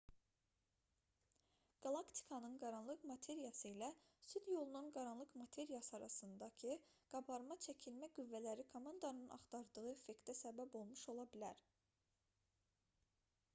[1.85, 3.89] qalaktikanın qaranlıq materiyası ilə
[4.29, 6.73] süd yolunun qaranlıq materiyası arasındakı
[7.17, 11.61] qabarma-çəkilmə qüvvələri komandanın axtardığı effektə səbəb olmuş ola bilər